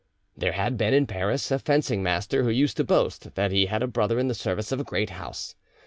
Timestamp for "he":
3.51-3.67